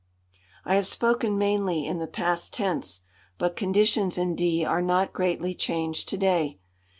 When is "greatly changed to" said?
5.13-6.17